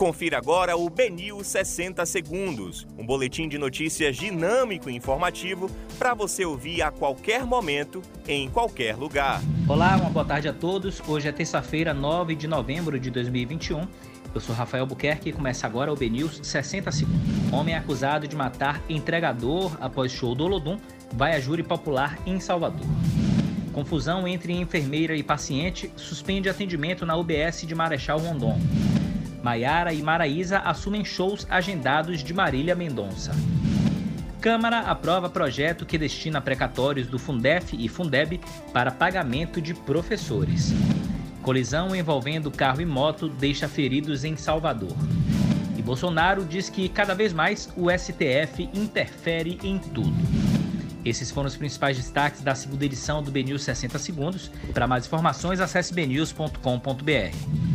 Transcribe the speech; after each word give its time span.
Confira 0.00 0.38
agora 0.38 0.78
o 0.78 0.88
Benil 0.88 1.44
60 1.44 2.06
Segundos, 2.06 2.86
um 2.96 3.04
boletim 3.04 3.46
de 3.46 3.58
notícias 3.58 4.16
dinâmico 4.16 4.88
e 4.88 4.96
informativo 4.96 5.70
para 5.98 6.14
você 6.14 6.42
ouvir 6.42 6.80
a 6.80 6.90
qualquer 6.90 7.44
momento, 7.44 8.00
em 8.26 8.48
qualquer 8.48 8.96
lugar. 8.96 9.42
Olá, 9.68 9.98
uma 9.98 10.08
boa 10.08 10.24
tarde 10.24 10.48
a 10.48 10.54
todos. 10.54 11.02
Hoje 11.06 11.28
é 11.28 11.32
terça-feira, 11.32 11.92
9 11.92 12.34
de 12.34 12.48
novembro 12.48 12.98
de 12.98 13.10
2021. 13.10 13.86
Eu 14.34 14.40
sou 14.40 14.54
Rafael 14.54 14.86
Buquerque 14.86 15.28
e 15.28 15.32
começa 15.34 15.66
agora 15.66 15.92
o 15.92 15.96
BNews 15.96 16.40
60 16.44 16.90
Segundos. 16.90 17.52
Homem 17.52 17.74
acusado 17.74 18.26
de 18.26 18.34
matar 18.34 18.82
entregador 18.88 19.76
após 19.82 20.10
show 20.10 20.34
do 20.34 20.44
Olodum 20.44 20.78
vai 21.12 21.36
a 21.36 21.40
júri 21.40 21.62
popular 21.62 22.18
em 22.24 22.40
Salvador. 22.40 22.86
Confusão 23.74 24.26
entre 24.26 24.54
enfermeira 24.54 25.14
e 25.14 25.22
paciente 25.22 25.92
suspende 25.94 26.48
atendimento 26.48 27.04
na 27.04 27.14
UBS 27.18 27.66
de 27.66 27.74
Marechal 27.74 28.18
Rondon. 28.18 28.58
Maiara 29.42 29.92
e 29.92 30.02
Maraísa 30.02 30.58
assumem 30.58 31.04
shows 31.04 31.46
agendados 31.50 32.22
de 32.22 32.34
Marília 32.34 32.74
Mendonça. 32.74 33.32
Câmara 34.40 34.80
aprova 34.80 35.28
projeto 35.28 35.84
que 35.84 35.98
destina 35.98 36.40
precatórios 36.40 37.06
do 37.06 37.18
Fundef 37.18 37.76
e 37.78 37.88
Fundeb 37.88 38.40
para 38.72 38.90
pagamento 38.90 39.60
de 39.60 39.74
professores. 39.74 40.72
Colisão 41.42 41.94
envolvendo 41.94 42.50
carro 42.50 42.80
e 42.80 42.86
moto 42.86 43.28
deixa 43.28 43.68
feridos 43.68 44.24
em 44.24 44.36
Salvador. 44.36 44.96
E 45.76 45.82
Bolsonaro 45.82 46.44
diz 46.44 46.68
que 46.68 46.88
cada 46.88 47.14
vez 47.14 47.32
mais 47.32 47.68
o 47.76 47.90
STF 47.90 48.68
interfere 48.74 49.58
em 49.62 49.78
tudo. 49.78 50.12
Esses 51.04 51.30
foram 51.30 51.48
os 51.48 51.56
principais 51.56 51.96
destaques 51.96 52.42
da 52.42 52.54
segunda 52.54 52.84
edição 52.84 53.22
do 53.22 53.30
BNews 53.30 53.62
60 53.62 53.98
Segundos. 53.98 54.50
Para 54.74 54.86
mais 54.86 55.06
informações, 55.06 55.60
acesse 55.60 55.94
bnews.com.br. 55.94 57.69